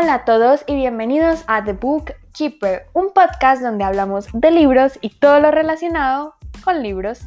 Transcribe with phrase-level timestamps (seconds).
[0.00, 4.98] Hola a todos y bienvenidos a The Book Keeper, un podcast donde hablamos de libros
[5.02, 7.20] y todo lo relacionado con libros.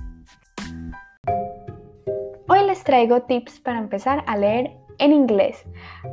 [2.47, 5.63] Hoy les traigo tips para empezar a leer en inglés.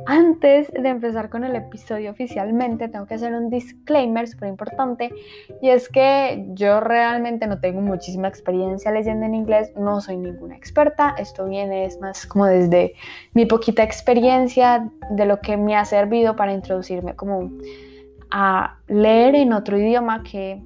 [0.05, 5.13] Antes de empezar con el episodio oficialmente, tengo que hacer un disclaimer súper importante
[5.61, 10.55] y es que yo realmente no tengo muchísima experiencia leyendo en inglés, no soy ninguna
[10.55, 12.93] experta, esto viene es más como desde
[13.33, 17.51] mi poquita experiencia de lo que me ha servido para introducirme como
[18.31, 20.63] a leer en otro idioma que,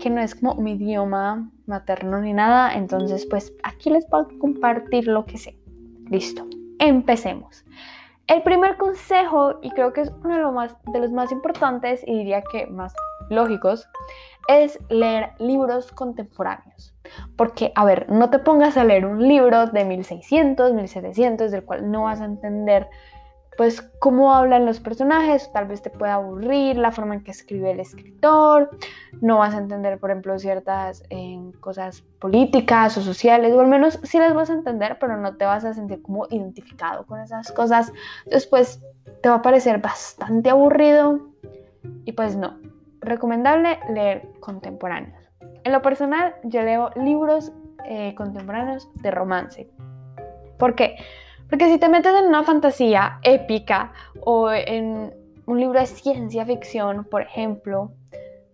[0.00, 4.38] que no es como mi idioma materno ni nada, entonces pues aquí les voy a
[4.38, 5.56] compartir lo que sé.
[6.10, 6.46] Listo
[6.78, 7.64] empecemos.
[8.26, 12.02] El primer consejo, y creo que es uno de, los más, de los más importantes
[12.06, 12.94] y diría que más
[13.28, 13.86] lógicos,
[14.48, 16.94] es leer libros contemporáneos.
[17.36, 21.90] Porque, a ver, no te pongas a leer un libro de 1600, 1700, del cual
[21.90, 22.88] no vas a entender
[23.56, 27.70] pues cómo hablan los personajes, tal vez te pueda aburrir la forma en que escribe
[27.70, 28.70] el escritor,
[29.20, 34.00] no vas a entender, por ejemplo, ciertas eh, cosas políticas o sociales, o al menos
[34.02, 37.52] sí las vas a entender, pero no te vas a sentir como identificado con esas
[37.52, 37.92] cosas.
[38.26, 38.82] Después
[39.22, 41.20] te va a parecer bastante aburrido
[42.04, 42.58] y pues no,
[43.00, 45.30] recomendable leer contemporáneos.
[45.64, 47.52] En lo personal, yo leo libros
[47.84, 49.70] eh, contemporáneos de romance.
[50.58, 50.96] ¿Por qué?
[51.50, 55.12] Si te metes en una fantasía épica o en
[55.46, 57.92] un libro de ciencia ficción, por ejemplo,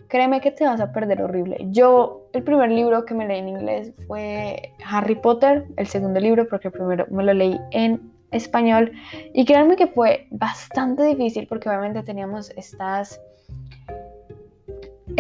[0.08, 1.56] créeme que te vas a perder horrible.
[1.70, 6.48] Yo, el primer libro que me leí en inglés fue Harry Potter, el segundo libro,
[6.48, 8.92] porque el primero me lo leí en español.
[9.32, 13.20] Y créanme que fue bastante difícil porque obviamente teníamos estas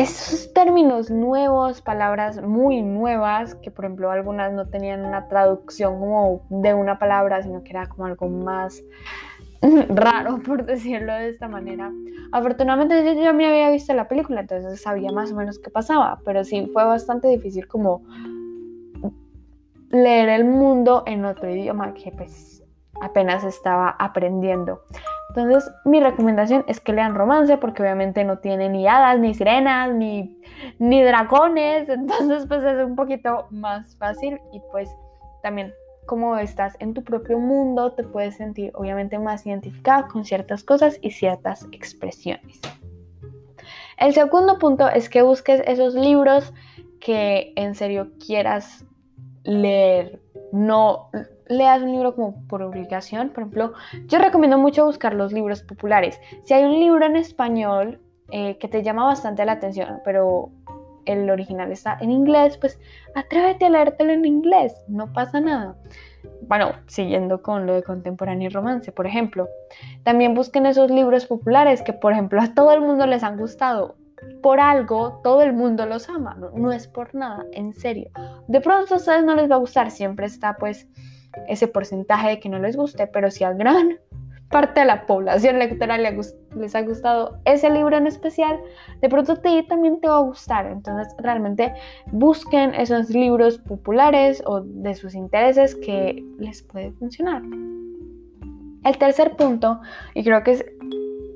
[0.00, 6.42] esos términos nuevos, palabras muy nuevas, que por ejemplo algunas no tenían una traducción como
[6.48, 8.82] de una palabra, sino que era como algo más
[9.88, 11.92] raro, por decirlo de esta manera.
[12.32, 16.18] Afortunadamente yo ya me había visto la película, entonces sabía más o menos qué pasaba,
[16.24, 18.02] pero sí fue bastante difícil como
[19.90, 22.62] leer el mundo en otro idioma que pues
[23.02, 24.80] apenas estaba aprendiendo.
[25.36, 29.92] Entonces, mi recomendación es que lean romance porque obviamente no tiene ni hadas, ni sirenas,
[29.94, 30.40] ni,
[30.78, 31.88] ni dragones.
[31.88, 34.90] Entonces, pues es un poquito más fácil y pues
[35.42, 35.72] también
[36.06, 40.98] como estás en tu propio mundo, te puedes sentir obviamente más identificado con ciertas cosas
[41.00, 42.60] y ciertas expresiones.
[43.96, 46.52] El segundo punto es que busques esos libros
[46.98, 48.84] que en serio quieras
[49.44, 50.20] leer.
[50.50, 51.10] No
[51.50, 53.28] leas un libro como por obligación.
[53.30, 53.74] Por ejemplo,
[54.06, 56.18] yo recomiendo mucho buscar los libros populares.
[56.44, 58.00] Si hay un libro en español
[58.30, 60.50] eh, que te llama bastante la atención, pero
[61.04, 62.78] el original está en inglés, pues
[63.14, 65.76] atrévete a leértelo en inglés, no pasa nada.
[66.42, 69.48] Bueno, siguiendo con lo de contemporáneo y romance, por ejemplo.
[70.04, 73.96] También busquen esos libros populares que, por ejemplo, a todo el mundo les han gustado.
[74.42, 78.10] Por algo, todo el mundo los ama, no, no es por nada, en serio.
[78.48, 80.86] De pronto a ustedes no les va a gustar, siempre está pues
[81.48, 83.98] ese porcentaje de que no les guste, pero si a gran
[84.50, 88.58] parte de la población lectora les ha gustado ese libro en especial,
[89.00, 90.66] de pronto te, también te va a gustar.
[90.66, 91.72] Entonces realmente
[92.10, 97.42] busquen esos libros populares o de sus intereses que les puede funcionar.
[98.82, 99.80] El tercer punto,
[100.14, 100.66] y creo que es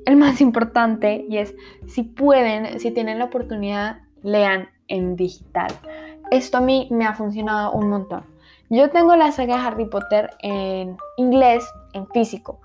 [0.07, 1.55] el más importante, y es
[1.87, 5.69] si pueden, si tienen la oportunidad, lean en digital.
[6.31, 8.34] Esto a mí me ha funcionado un montón.
[8.71, 12.61] Yo tengo la saga Harry Potter en inglés, en físico.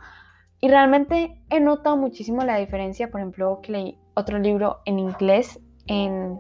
[0.61, 5.59] Y realmente he notado muchísimo la diferencia, por ejemplo, que leí otro libro en inglés
[5.88, 6.39] en,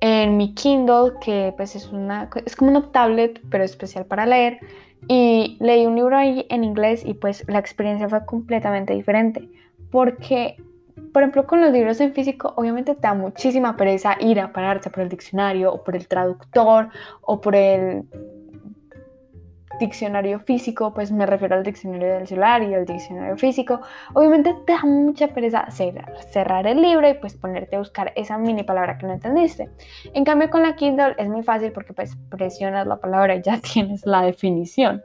[0.00, 4.58] en mi Kindle, que pues es, una, es como una tablet, pero especial para leer.
[5.06, 9.48] Y leí un libro ahí en inglés y pues la experiencia fue completamente diferente.
[9.90, 10.56] Porque
[11.12, 14.90] por ejemplo, con los libros en físico, obviamente te da muchísima pereza ir a pararte
[14.90, 16.88] por el diccionario o por el traductor
[17.22, 18.04] o por el
[19.78, 23.80] diccionario físico, pues me refiero al diccionario del celular y al diccionario físico.
[24.14, 28.38] Obviamente te da mucha pereza cerrar, cerrar el libro y pues ponerte a buscar esa
[28.38, 29.70] mini palabra que no entendiste.
[30.14, 33.60] En cambio con la Kindle es muy fácil porque pues presionas la palabra y ya
[33.72, 35.02] tienes la definición.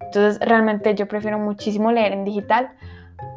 [0.00, 2.70] Entonces realmente yo prefiero muchísimo leer en digital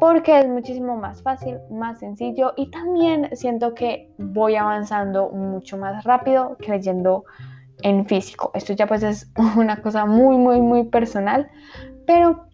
[0.00, 6.04] porque es muchísimo más fácil, más sencillo y también siento que voy avanzando mucho más
[6.04, 7.24] rápido creyendo
[7.82, 8.50] en físico.
[8.54, 11.48] Esto ya pues es una cosa muy, muy, muy personal,
[12.06, 12.46] pero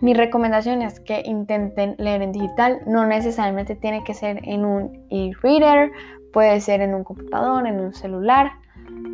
[0.00, 2.80] mi recomendación es que intenten leer en digital.
[2.86, 5.92] No necesariamente tiene que ser en un e-reader,
[6.32, 8.52] puede ser en un computador, en un celular.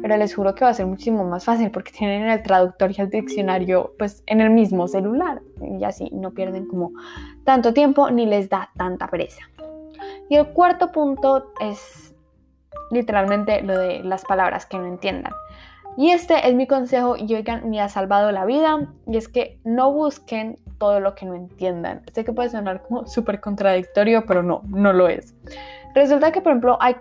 [0.03, 3.01] Pero les juro que va a ser muchísimo más fácil porque tienen el traductor y
[3.01, 6.93] el diccionario pues en el mismo celular y así no pierden como
[7.45, 9.43] tanto tiempo ni les da tanta pereza.
[10.29, 12.15] Y el cuarto punto es
[12.91, 15.33] literalmente lo de las palabras que no entiendan.
[15.97, 19.59] Y este es mi consejo y oigan, me ha salvado la vida y es que
[19.65, 22.03] no busquen todo lo que no entiendan.
[22.13, 25.35] Sé que puede sonar como súper contradictorio, pero no, no lo es.
[25.95, 26.97] Resulta que, por ejemplo, hay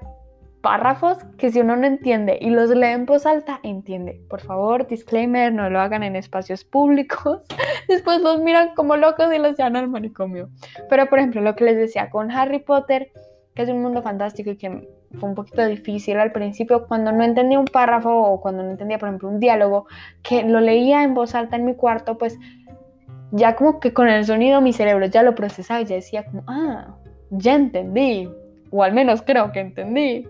[0.65, 4.19] párrafos que si uno no entiende y los lee en voz alta, entiende.
[4.27, 7.43] Por favor, disclaimer, no lo hagan en espacios públicos.
[7.87, 10.49] Después los miran como locos y los llevan al manicomio.
[10.89, 13.11] Pero, por ejemplo, lo que les decía con Harry Potter,
[13.53, 14.89] que es un mundo fantástico y que
[15.19, 18.97] fue un poquito difícil al principio cuando no entendía un párrafo o cuando no entendía,
[18.97, 19.85] por ejemplo, un diálogo,
[20.23, 22.39] que lo leía en voz alta en mi cuarto, pues
[23.29, 26.95] ya como que con el sonido mi cerebro ya lo procesaba y ya decía ah,
[27.29, 28.27] ya entendí,
[28.71, 30.27] o al menos creo que entendí.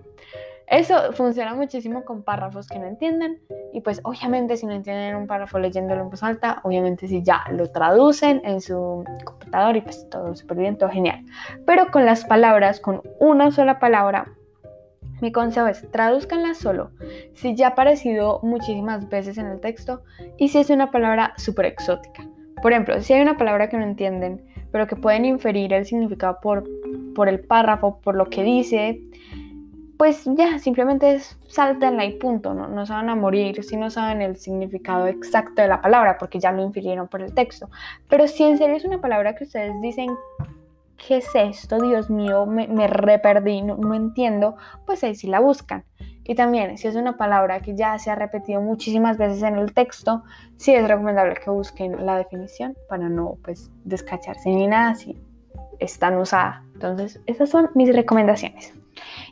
[0.67, 3.39] Eso funciona muchísimo con párrafos que no entienden
[3.71, 7.44] y pues obviamente si no entienden un párrafo leyéndolo en voz alta, obviamente si ya
[7.51, 11.23] lo traducen en su computador y pues todo súper bien, todo genial.
[11.65, 14.33] Pero con las palabras, con una sola palabra,
[15.21, 16.91] mi consejo es traduzcanla solo
[17.33, 20.03] si ya ha aparecido muchísimas veces en el texto
[20.38, 22.27] y si es una palabra súper exótica.
[22.62, 26.39] Por ejemplo, si hay una palabra que no entienden, pero que pueden inferir el significado
[26.41, 26.67] por,
[27.13, 29.01] por el párrafo, por lo que dice,
[29.97, 32.68] pues ya, simplemente saltenla y punto, ¿no?
[32.68, 36.39] no se van a morir si no saben el significado exacto de la palabra, porque
[36.39, 37.69] ya lo infirieron por el texto.
[38.09, 40.09] Pero si en serio es una palabra que ustedes dicen,
[40.97, 41.80] ¿qué es esto?
[41.80, 44.56] Dios mío, me, me reperdí, no, no entiendo,
[44.86, 45.86] pues ahí sí la buscan.
[46.24, 49.74] Y también, si es una palabra que ya se ha repetido muchísimas veces en el
[49.74, 50.24] texto,
[50.57, 55.15] sí es recomendable que busquen la definición para no pues descacharse ni nada si
[55.80, 56.63] están usada.
[56.74, 58.74] Entonces, esas son mis recomendaciones.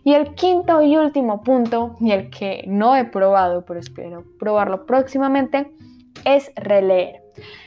[0.04, 4.86] Y el quinto y último punto, y el que no he probado, pero espero probarlo
[4.86, 5.72] próximamente,
[6.26, 7.22] es releer.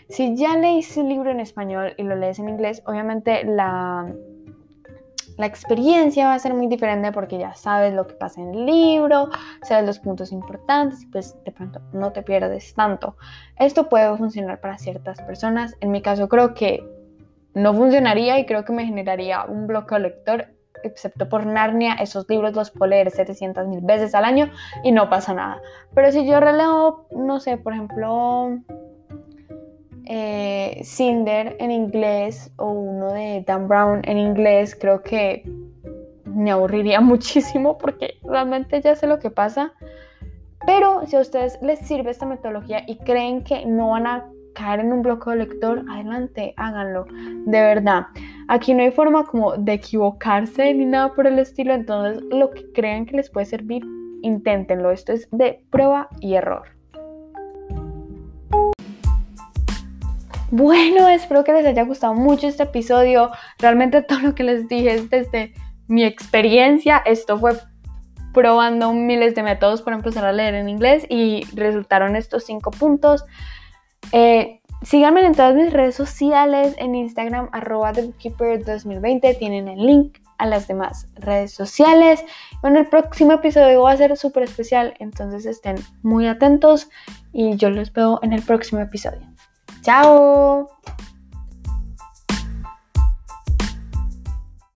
[0.08, 4.06] Si ya lees el libro en español y lo lees en inglés, obviamente la,
[5.36, 8.66] la experiencia va a ser muy diferente porque ya sabes lo que pasa en el
[8.66, 9.28] libro,
[9.62, 13.16] sabes los puntos importantes y pues de pronto no te pierdes tanto.
[13.58, 15.74] Esto puede funcionar para ciertas personas.
[15.80, 16.82] En mi caso creo que
[17.54, 20.55] no funcionaría y creo que me generaría un bloqueo lector
[20.86, 24.50] excepto por Narnia, esos libros los puedo leer 700 mil veces al año
[24.82, 25.60] y no pasa nada.
[25.94, 28.58] Pero si yo releo, no sé, por ejemplo,
[30.06, 35.42] eh, Cinder en inglés o uno de Dan Brown en inglés, creo que
[36.24, 39.72] me aburriría muchísimo porque realmente ya sé lo que pasa.
[40.64, 44.80] Pero si a ustedes les sirve esta metodología y creen que no van a caer
[44.80, 48.06] en un bloqueo lector, adelante, háganlo, de verdad.
[48.48, 52.70] Aquí no hay forma como de equivocarse ni nada por el estilo, entonces lo que
[52.72, 53.84] crean que les puede servir,
[54.22, 54.92] inténtenlo.
[54.92, 56.62] Esto es de prueba y error.
[60.52, 63.30] Bueno, espero que les haya gustado mucho este episodio.
[63.58, 65.52] Realmente todo lo que les dije es desde
[65.88, 66.98] mi experiencia.
[67.04, 67.54] Esto fue
[68.32, 73.24] probando miles de métodos para empezar a leer en inglés y resultaron estos cinco puntos.
[74.12, 80.46] Eh, síganme en todas mis redes sociales, en Instagram, arroba TheBookkeeper2020, tienen el link a
[80.46, 82.24] las demás redes sociales.
[82.62, 86.88] Bueno, el próximo episodio va a ser súper especial, entonces estén muy atentos
[87.32, 89.22] y yo los veo en el próximo episodio.
[89.82, 90.68] ¡Chao!